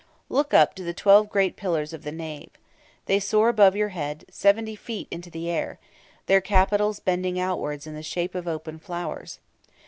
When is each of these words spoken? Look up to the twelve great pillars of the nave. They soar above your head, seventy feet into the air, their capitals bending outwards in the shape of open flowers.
Look 0.29 0.51
up 0.51 0.73
to 0.77 0.83
the 0.83 0.95
twelve 0.95 1.29
great 1.29 1.55
pillars 1.55 1.93
of 1.93 2.01
the 2.01 2.11
nave. 2.11 2.49
They 3.05 3.19
soar 3.19 3.49
above 3.49 3.75
your 3.75 3.89
head, 3.89 4.25
seventy 4.31 4.75
feet 4.75 5.07
into 5.11 5.29
the 5.29 5.47
air, 5.47 5.77
their 6.25 6.41
capitals 6.41 6.99
bending 6.99 7.39
outwards 7.39 7.85
in 7.85 7.93
the 7.93 8.01
shape 8.01 8.33
of 8.33 8.47
open 8.47 8.79
flowers. 8.79 9.37